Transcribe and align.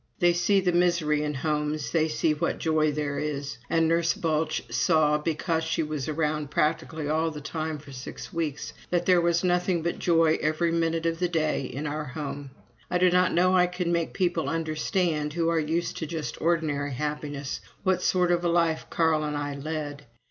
They 0.17 0.33
see 0.33 0.61
the 0.61 0.71
misery 0.71 1.21
in 1.21 1.35
homes, 1.35 1.91
they 1.91 2.07
see 2.07 2.33
what 2.33 2.57
joy 2.57 2.91
there 2.91 3.19
is. 3.19 3.59
And 3.69 3.87
Nurse 3.87 4.15
Balch 4.15 4.63
saw, 4.73 5.19
because 5.19 5.63
she 5.63 5.83
was 5.83 6.09
around 6.09 6.49
practically 6.49 7.07
all 7.07 7.29
the 7.29 7.39
time 7.39 7.77
for 7.77 7.91
six 7.91 8.33
weeks, 8.33 8.73
that 8.89 9.05
there 9.05 9.21
was 9.21 9.43
nothing 9.43 9.83
but 9.83 9.99
joy 9.99 10.39
every 10.41 10.71
minute 10.71 11.05
of 11.05 11.19
the 11.19 11.29
day 11.29 11.65
in 11.65 11.85
our 11.85 12.05
home. 12.05 12.49
I 12.89 12.97
do 12.97 13.11
not 13.11 13.31
know 13.31 13.51
how 13.51 13.57
I 13.57 13.67
can 13.67 13.91
make 13.91 14.13
people 14.15 14.49
understand, 14.49 15.33
who 15.33 15.49
are 15.49 15.59
used 15.59 15.97
to 15.97 16.07
just 16.07 16.41
ordinary 16.41 16.93
happiness, 16.93 17.61
what 17.83 18.01
sort 18.01 18.31
of 18.31 18.43
a 18.43 18.49
life 18.49 18.87
Carl 18.89 19.23
and 19.23 19.37
I 19.37 19.53
led. 19.53 20.07